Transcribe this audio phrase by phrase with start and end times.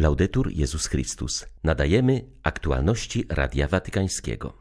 [0.00, 1.46] Laudetur Jezus Chrystus.
[1.64, 4.54] Nadajemy aktualności Radia Watykańskiego.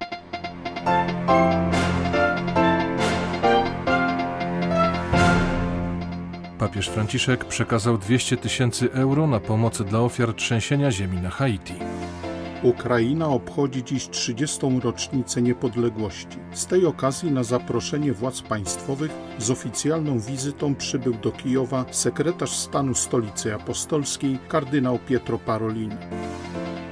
[6.60, 11.74] Papież Franciszek przekazał 200 tysięcy euro na pomoc dla ofiar trzęsienia ziemi na Haiti.
[12.64, 14.60] Ukraina obchodzi dziś 30.
[14.84, 16.38] rocznicę niepodległości.
[16.54, 22.94] Z tej okazji na zaproszenie władz państwowych z oficjalną wizytą przybył do Kijowa sekretarz stanu
[22.96, 25.96] Stolicy Apostolskiej kardynał Pietro Parolin.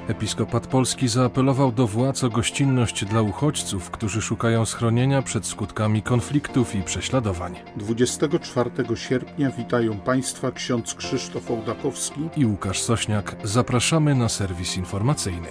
[0.07, 6.75] Episkopat Polski zaapelował do władz o gościnność dla uchodźców, którzy szukają schronienia przed skutkami konfliktów
[6.75, 7.55] i prześladowań.
[7.75, 13.35] 24 sierpnia witają Państwa ksiądz Krzysztof Ołdakowski i Łukasz Sośniak.
[13.43, 15.47] Zapraszamy na serwis informacyjny.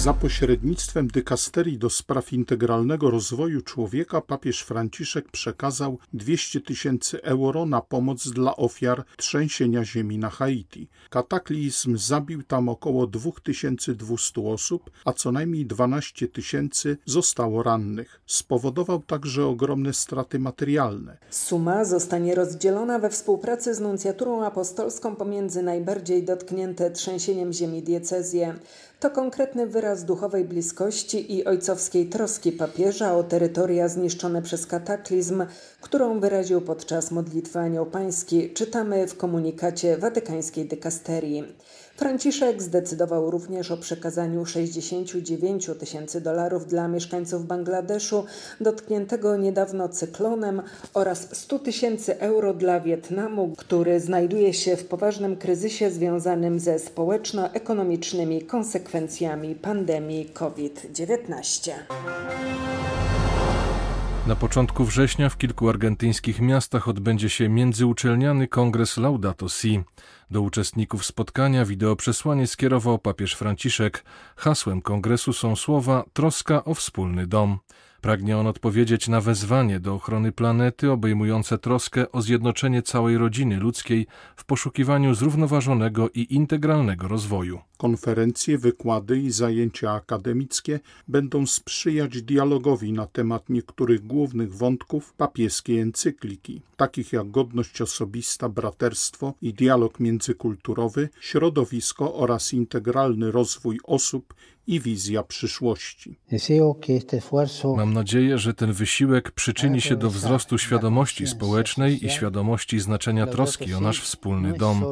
[0.00, 7.80] Za pośrednictwem dykasterii do spraw integralnego rozwoju człowieka papież Franciszek przekazał 200 tysięcy euro na
[7.80, 10.88] pomoc dla ofiar trzęsienia ziemi na Haiti.
[11.10, 18.20] Kataklizm zabił tam około 2200 osób, a co najmniej 12 tysięcy zostało rannych.
[18.26, 21.18] Spowodował także ogromne straty materialne.
[21.30, 28.54] Suma zostanie rozdzielona we współpracy z nuncjaturą apostolską pomiędzy najbardziej dotknięte trzęsieniem ziemi diecezje.
[29.00, 35.46] To konkretny wyraz duchowej bliskości i ojcowskiej troski papieża o terytoria zniszczone przez kataklizm,
[35.80, 41.44] którą wyraził podczas modlitwy Anioł Pański, czytamy w komunikacie watykańskiej dykasterii.
[42.00, 48.24] Franciszek zdecydował również o przekazaniu 69 tysięcy dolarów dla mieszkańców Bangladeszu
[48.60, 50.62] dotkniętego niedawno cyklonem
[50.94, 58.42] oraz 100 tysięcy euro dla Wietnamu, który znajduje się w poważnym kryzysie związanym ze społeczno-ekonomicznymi
[58.42, 61.72] konsekwencjami pandemii COVID-19.
[64.26, 69.80] Na początku września w kilku argentyńskich miastach odbędzie się międzyuczelniany kongres Laudato Si.
[70.30, 74.04] Do uczestników spotkania wideoprzesłanie skierował papież Franciszek.
[74.36, 77.58] Hasłem kongresu są słowa troska o wspólny dom.
[78.00, 84.06] Pragnie on odpowiedzieć na wezwanie do ochrony planety obejmujące troskę o zjednoczenie całej rodziny ludzkiej
[84.36, 87.60] w poszukiwaniu zrównoważonego i integralnego rozwoju.
[87.76, 96.62] Konferencje, wykłady i zajęcia akademickie będą sprzyjać dialogowi na temat niektórych głównych wątków papieskiej encykliki,
[96.76, 104.34] takich jak godność osobista, braterstwo i dialog międzykulturowy, środowisko oraz integralny rozwój osób
[104.70, 106.18] i wizja przyszłości.
[107.76, 113.74] Mam nadzieję, że ten wysiłek przyczyni się do wzrostu świadomości społecznej i świadomości znaczenia troski
[113.74, 114.84] o nasz wspólny dom.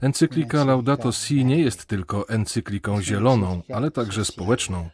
[0.00, 4.88] Encyklika Laudato Si nie jest tylko encykliką zieloną, ale także społeczną.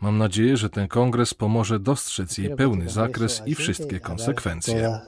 [0.00, 5.00] Mam nadzieję, że ten kongres pomoże dostrzec jej pełny zakres i wszystkie konsekwencje.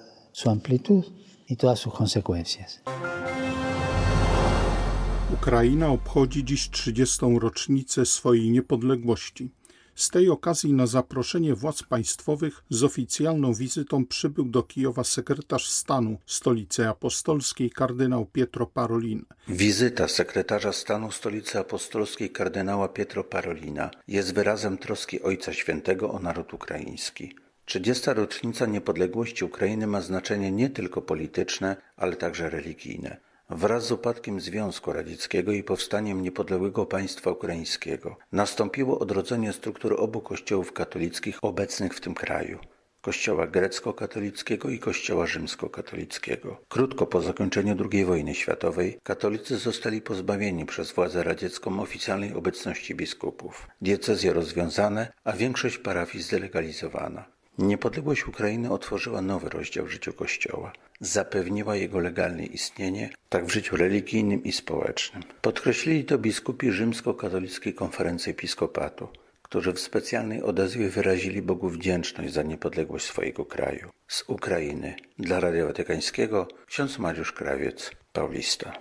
[5.34, 7.18] Ukraina obchodzi dziś 30.
[7.40, 9.50] rocznicę swojej niepodległości.
[9.94, 16.18] Z tej okazji na zaproszenie władz państwowych z oficjalną wizytą przybył do Kijowa sekretarz stanu
[16.26, 19.24] Stolicy Apostolskiej kardynał Pietro Parolin.
[19.48, 26.54] Wizyta sekretarza stanu Stolicy Apostolskiej kardynała Pietro Parolina jest wyrazem troski Ojca Świętego o naród
[26.54, 27.34] ukraiński.
[27.64, 28.10] 30.
[28.14, 33.29] rocznica niepodległości Ukrainy ma znaczenie nie tylko polityczne, ale także religijne.
[33.50, 40.72] Wraz z upadkiem Związku Radzieckiego i powstaniem niepodległego państwa ukraińskiego nastąpiło odrodzenie struktur obu kościołów
[40.72, 42.58] katolickich obecnych w tym kraju.
[43.00, 46.60] Kościoła grecko-katolickiego i Kościoła rzymskokatolickiego.
[46.68, 53.68] Krótko po zakończeniu II wojny światowej katolicy zostali pozbawieni przez władzę radziecką oficjalnej obecności biskupów.
[53.82, 57.39] Diecezje rozwiązane, a większość parafii zdelegalizowana.
[57.58, 60.72] Niepodległość Ukrainy otworzyła nowy rozdział w życiu Kościoła.
[61.00, 65.22] Zapewniła jego legalne istnienie, tak w życiu religijnym i społecznym.
[65.42, 69.08] Podkreślili to biskupi Rzymsko-Katolickiej Konferencji Episkopatu,
[69.42, 73.90] którzy w specjalnej odezwie wyrazili Bogu wdzięczność za niepodległość swojego kraju.
[74.08, 78.72] Z Ukrainy dla Radia Watykańskiego ksiądz Mariusz Krawiec, Paulista.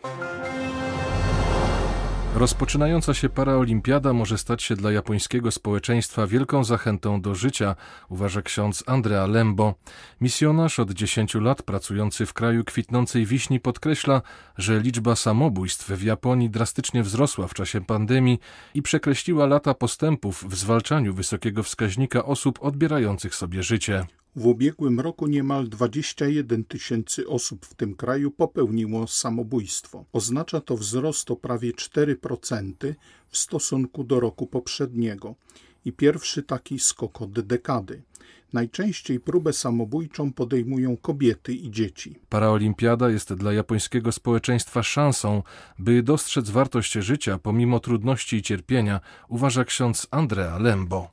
[2.35, 7.75] Rozpoczynająca się paraolimpiada może stać się dla japońskiego społeczeństwa wielką zachętą do życia,
[8.09, 9.75] uważa ksiądz Andrea Lembo.
[10.21, 14.21] Misjonarz od 10 lat pracujący w kraju kwitnącej wiśni podkreśla,
[14.57, 18.39] że liczba samobójstw w Japonii drastycznie wzrosła w czasie pandemii
[18.73, 24.05] i przekreśliła lata postępów w zwalczaniu wysokiego wskaźnika osób odbierających sobie życie.
[24.35, 30.05] W ubiegłym roku niemal 21 tysięcy osób w tym kraju popełniło samobójstwo.
[30.13, 32.93] Oznacza to wzrost o prawie 4%
[33.29, 35.35] w stosunku do roku poprzedniego
[35.85, 38.01] i pierwszy taki skok od dekady.
[38.53, 42.15] Najczęściej próbę samobójczą podejmują kobiety i dzieci.
[42.29, 45.43] Paraolimpiada jest dla japońskiego społeczeństwa szansą,
[45.79, 51.07] by dostrzec wartość życia pomimo trudności i cierpienia, uważa ksiądz Andrea Lembo.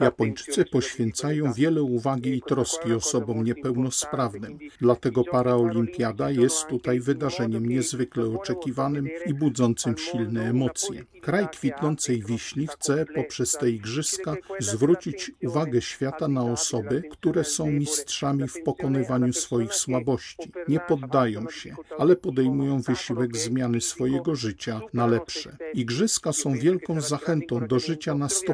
[0.00, 9.08] Japończycy poświęcają wiele uwagi i troski osobom niepełnosprawnym, dlatego paraolimpiada jest tutaj wydarzeniem niezwykle oczekiwanym
[9.26, 11.04] i budzącym silne emocje.
[11.22, 18.48] Kraj kwitnącej wiśni chce poprzez te igrzyska zwrócić uwagę świata na osoby, które są mistrzami
[18.48, 20.52] w pokonywaniu swoich słabości.
[20.68, 25.56] Nie poddają się, ale podejmują wysiłek zmiany swojego życia na lepsze.
[25.74, 28.49] Igrzyska są wielką zachętą do życia na 100%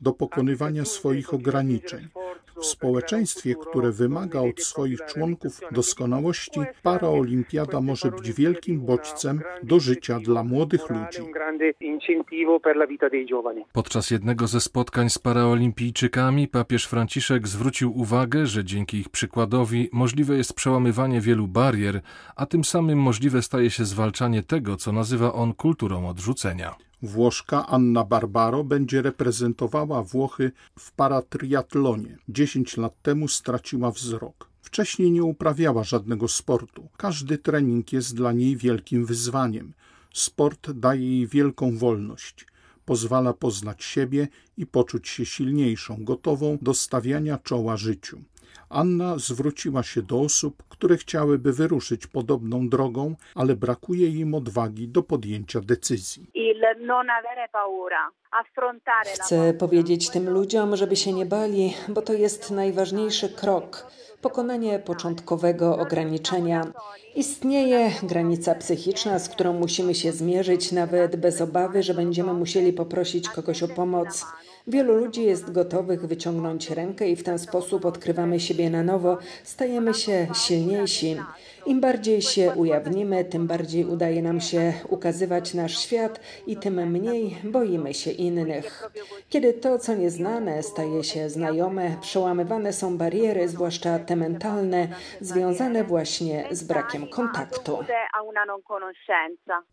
[0.00, 2.08] do pokonywania swoich ograniczeń.
[2.60, 10.20] W społeczeństwie, które wymaga od swoich członków doskonałości, paraolimpiada może być wielkim bodźcem do życia
[10.20, 11.22] dla młodych ludzi.
[13.72, 20.36] Podczas jednego ze spotkań z paraolimpijczykami papież Franciszek zwrócił uwagę, że dzięki ich przykładowi możliwe
[20.36, 22.00] jest przełamywanie wielu barier,
[22.36, 26.89] a tym samym możliwe staje się zwalczanie tego, co nazywa on kulturą odrzucenia.
[27.02, 32.18] Włoszka Anna Barbaro będzie reprezentowała Włochy w paratriatlonie.
[32.28, 34.48] 10 lat temu straciła wzrok.
[34.62, 36.88] Wcześniej nie uprawiała żadnego sportu.
[36.96, 39.72] Każdy trening jest dla niej wielkim wyzwaniem.
[40.14, 42.46] Sport daje jej wielką wolność.
[42.84, 48.22] Pozwala poznać siebie i poczuć się silniejszą, gotową do stawiania czoła życiu.
[48.68, 55.02] Anna zwróciła się do osób, które chciałyby wyruszyć podobną drogą, ale brakuje im odwagi do
[55.02, 56.30] podjęcia decyzji.
[59.04, 63.90] Chcę powiedzieć tym ludziom, żeby się nie bali, bo to jest najważniejszy krok
[64.20, 66.62] pokonanie początkowego ograniczenia.
[67.14, 73.28] Istnieje granica psychiczna, z którą musimy się zmierzyć, nawet bez obawy, że będziemy musieli poprosić
[73.28, 74.26] kogoś o pomoc.
[74.66, 79.94] Wielu ludzi jest gotowych wyciągnąć rękę i w ten sposób odkrywamy siebie na nowo, stajemy
[79.94, 81.16] się silniejsi.
[81.66, 87.36] Im bardziej się ujawnimy, tym bardziej udaje nam się ukazywać nasz świat i tym mniej
[87.44, 88.90] boimy się innych.
[89.28, 94.88] Kiedy to, co nieznane, staje się znajome, przełamywane są bariery, zwłaszcza te mentalne,
[95.20, 97.78] związane właśnie z brakiem kontaktu.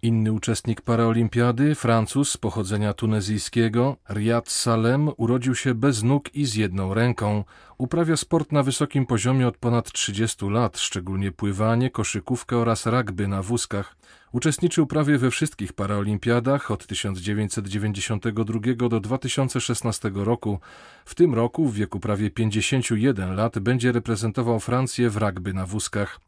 [0.02, 6.94] Inny uczestnik paraolimpiady, Francuz pochodzenia tunezyjskiego, Riyad Salem, urodził się bez nóg i z jedną
[6.94, 7.44] ręką.
[7.78, 13.44] Uprawia sport na wysokim poziomie od ponad 30 lat, szczególnie pływanie, koszykówkę oraz rugby na
[13.44, 13.96] wózkach.
[14.32, 20.60] Uczestniczył prawie we wszystkich paraolimpiadach od 1992 do 2016 roku.
[21.06, 26.20] W tym roku, w wieku prawie 51 lat, będzie reprezentował Francję w rugby na wózkach.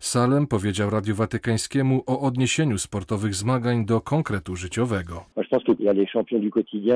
[0.00, 5.24] Salem powiedział Radiu Watykańskiemu o odniesieniu sportowych zmagań do konkretu życiowego.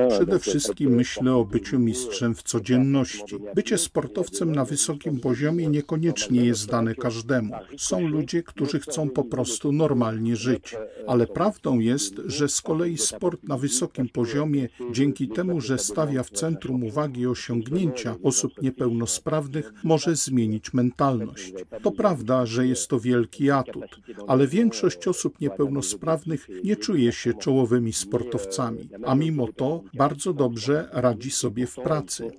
[0.09, 3.35] Przede wszystkim myślę o byciu mistrzem w codzienności.
[3.55, 7.53] Bycie sportowcem na wysokim poziomie niekoniecznie jest dane każdemu.
[7.77, 10.75] Są ludzie, którzy chcą po prostu normalnie żyć.
[11.07, 16.29] Ale prawdą jest, że z kolei sport na wysokim poziomie, dzięki temu, że stawia w
[16.29, 21.53] centrum uwagi osiągnięcia osób niepełnosprawnych, może zmienić mentalność.
[21.81, 27.93] To prawda, że jest to wielki atut, ale większość osób niepełnosprawnych nie czuje się czołowymi
[27.93, 32.31] sportowcami, a mimo to bardzo dobrze radzi sobie w pracy.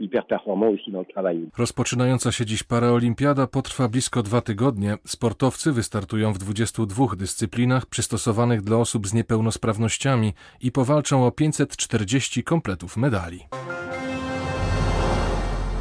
[1.58, 4.98] Rozpoczynająca się dziś paraolimpiada potrwa blisko dwa tygodnie.
[5.06, 12.96] Sportowcy wystartują w 22 dyscyplinach przystosowanych dla osób z niepełnosprawnościami i powalczą o 540 kompletów
[12.96, 13.40] medali.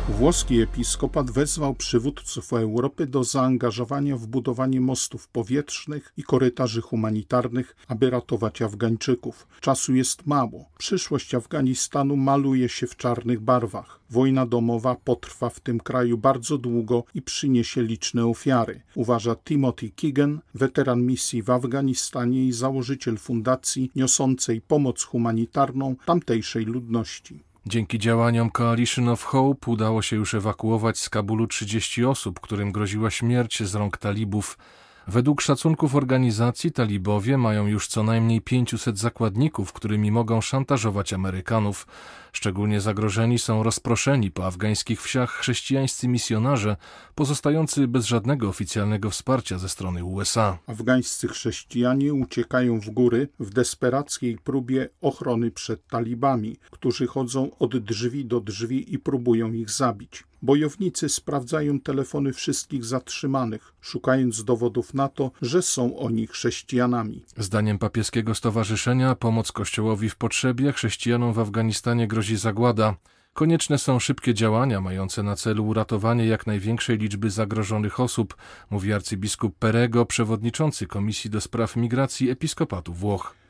[0.09, 8.09] Włoski episkopat wezwał przywódców Europy do zaangażowania w budowanie mostów powietrznych i korytarzy humanitarnych, aby
[8.09, 9.47] ratować Afgańczyków.
[9.61, 10.65] Czasu jest mało.
[10.77, 13.99] Przyszłość Afganistanu maluje się w czarnych barwach.
[14.09, 20.41] Wojna domowa potrwa w tym kraju bardzo długo i przyniesie liczne ofiary, uważa Timothy Keegan,
[20.55, 27.52] weteran misji w Afganistanie i założyciel fundacji niosącej pomoc humanitarną tamtejszej ludności.
[27.65, 33.11] Dzięki działaniom Coalition of Hope udało się już ewakuować z Kabulu 30 osób, którym groziła
[33.11, 34.57] śmierć z rąk talibów.
[35.07, 41.87] Według szacunków organizacji talibowie mają już co najmniej 500 zakładników, którymi mogą szantażować Amerykanów.
[42.33, 46.75] Szczególnie zagrożeni są rozproszeni po afgańskich wsiach chrześcijańscy misjonarze,
[47.15, 50.57] pozostający bez żadnego oficjalnego wsparcia ze strony USA.
[50.67, 58.25] Afgańscy chrześcijanie uciekają w góry w desperackiej próbie ochrony przed talibami, którzy chodzą od drzwi
[58.25, 60.23] do drzwi i próbują ich zabić.
[60.41, 67.23] Bojownicy sprawdzają telefony wszystkich zatrzymanych, szukając dowodów na to, że są oni chrześcijanami.
[67.37, 72.95] Zdaniem papieskiego stowarzyszenia pomoc Kościołowi w potrzebie chrześcijanom w Afganistanie grozi zagłada.
[73.33, 78.35] Konieczne są szybkie działania mające na celu uratowanie jak największej liczby zagrożonych osób,
[78.69, 83.42] mówi arcybiskup Perego, przewodniczący Komisji do Spraw Migracji Episkopatu Włoch.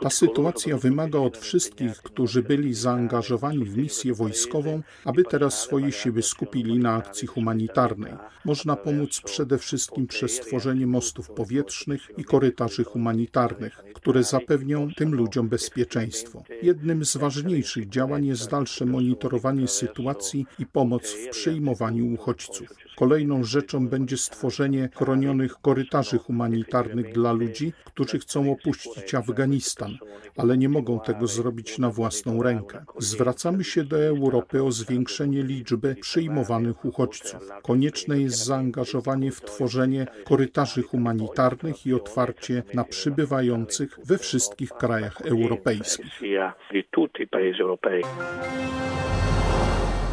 [0.00, 6.22] Ta sytuacja wymaga od wszystkich, którzy byli zaangażowani w misję wojskową, aby teraz swoje siły
[6.22, 8.12] skupili na akcji humanitarnej.
[8.44, 15.48] Można pomóc przede wszystkim przez tworzenie mostów powietrznych i korytarzy humanitarnych, które zapewnią tym ludziom
[15.48, 16.42] bezpieczeństwo.
[16.62, 22.68] Jednym z ważniejszych działań jest dalsze monitorowanie sytuacji i pomoc w przyjmowaniu uchodźców.
[22.96, 29.98] Kolejną rzeczą będzie stworzenie chronionych korytarzy humanitarnych dla ludzi, którzy chcą opuścić Afganistan,
[30.36, 32.84] ale nie mogą tego zrobić na własną rękę.
[32.98, 37.48] Zwracamy się do Europy o zwiększenie liczby przyjmowanych uchodźców.
[37.62, 46.20] Konieczne jest zaangażowanie w tworzenie korytarzy humanitarnych i otwarcie na przybywających we wszystkich krajach europejskich.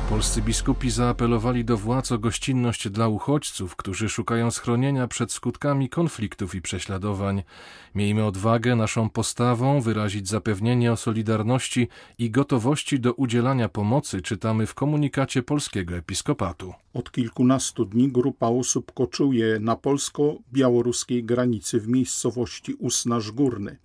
[0.09, 6.55] Polscy biskupi zaapelowali do władz o gościnność dla uchodźców, którzy szukają schronienia przed skutkami konfliktów
[6.55, 7.43] i prześladowań.
[7.95, 11.87] Miejmy odwagę naszą postawą wyrazić zapewnienie o solidarności
[12.17, 16.73] i gotowości do udzielania pomocy, czytamy w komunikacie polskiego episkopatu.
[16.93, 23.77] Od kilkunastu dni grupa osób koczuje na polsko-białoruskiej granicy w miejscowości Usnaż Górny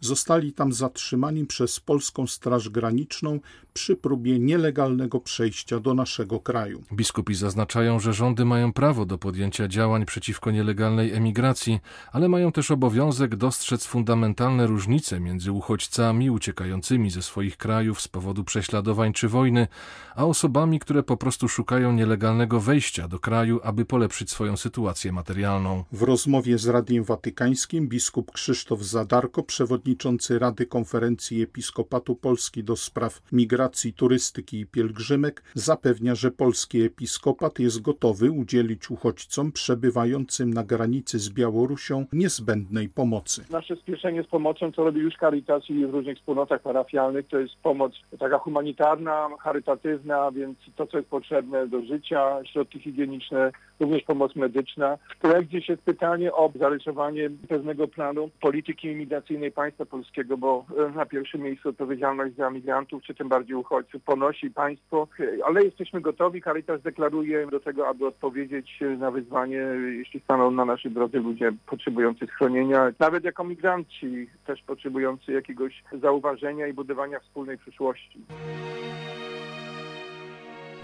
[0.00, 3.40] zostali tam zatrzymani przez polską Straż Graniczną
[3.72, 6.82] przy próbie nielegalnego przejścia do naszego kraju.
[6.92, 11.80] Biskupi zaznaczają, że rządy mają prawo do podjęcia działań przeciwko nielegalnej emigracji,
[12.12, 18.44] ale mają też obowiązek dostrzec fundamentalne różnice między uchodźcami uciekającymi ze swoich krajów z powodu
[18.44, 19.68] prześladowań czy wojny,
[20.14, 25.84] a osobami, które po prostu szukają nielegalnego wejścia do kraju, aby polepszyć swoją sytuację materialną.
[25.92, 29.89] W rozmowie z Radiem Watykańskim biskup Krzysztof Zadarko, przewodniczący
[30.38, 37.82] Rady Konferencji Episkopatu Polski do spraw Migracji, Turystyki i Pielgrzymek zapewnia, że polski episkopat jest
[37.82, 43.44] gotowy udzielić uchodźcom przebywającym na granicy z Białorusią niezbędnej pomocy.
[43.50, 47.54] Nasze spieszenie z pomocą, co robi już Caritas i w różnych wspólnotach parafialnych, to jest
[47.62, 54.36] pomoc taka humanitarna, charytatywna, więc to, co jest potrzebne do życia, środki higieniczne, również pomoc
[54.36, 54.98] medyczna.
[55.16, 61.40] W projekcie jest pytanie o zarysowanie pewnego planu polityki imigracyjnej państwa polskiego, bo na pierwszym
[61.40, 65.08] miejscu odpowiedzialność za migrantów, czy tym bardziej uchodźców ponosi państwo,
[65.46, 66.42] ale jesteśmy gotowi.
[66.42, 69.62] Caritas deklaruje do tego, aby odpowiedzieć na wyzwanie,
[69.98, 76.66] jeśli staną na naszej drodze ludzie potrzebujący schronienia, nawet jako migranci, też potrzebujący jakiegoś zauważenia
[76.66, 78.20] i budowania wspólnej przyszłości.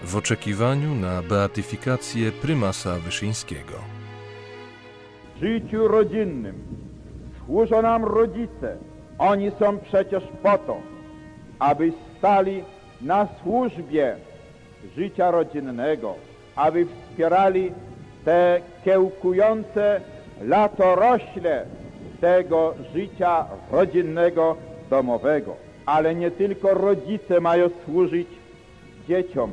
[0.03, 3.73] W oczekiwaniu na beatyfikację prymasa Wyszyńskiego.
[5.35, 6.55] W życiu rodzinnym
[7.45, 8.77] służą nam rodzice.
[9.17, 10.77] Oni są przecież po to,
[11.59, 12.63] aby stali
[13.01, 14.15] na służbie
[14.95, 16.15] życia rodzinnego,
[16.55, 17.71] aby wspierali
[18.25, 20.01] te kiełkujące
[20.41, 21.65] latorośle
[22.21, 24.57] tego życia rodzinnego,
[24.89, 25.55] domowego.
[25.85, 28.27] Ale nie tylko rodzice mają służyć
[29.07, 29.51] dzieciom.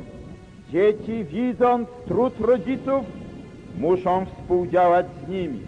[0.71, 3.05] Dzieci, widząc trud rodziców,
[3.79, 5.59] muszą współdziałać z nimi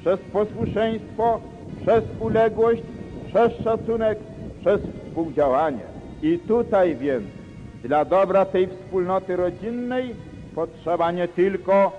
[0.00, 1.40] przez posłuszeństwo,
[1.82, 2.82] przez uległość,
[3.26, 4.18] przez szacunek,
[4.60, 5.82] przez współdziałanie.
[6.22, 7.24] I tutaj więc
[7.84, 10.14] dla dobra tej wspólnoty rodzinnej
[10.54, 11.92] potrzeba nie tylko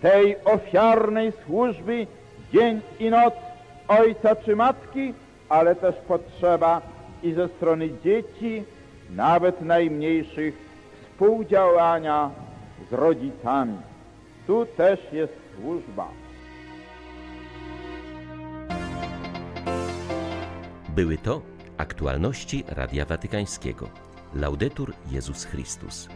[0.00, 2.06] tej ofiarnej służby
[2.52, 3.34] dzień i noc
[3.88, 5.14] ojca czy matki,
[5.48, 6.82] ale też potrzeba
[7.22, 8.64] i ze strony dzieci,
[9.10, 10.71] nawet najmniejszych,
[11.22, 12.30] współdziałania
[12.90, 13.78] z rodzicami.
[14.46, 16.08] Tu też jest służba.
[20.88, 21.40] Były to
[21.76, 23.88] aktualności Radia Watykańskiego.
[24.34, 26.08] Laudetur Jezus Chrystus.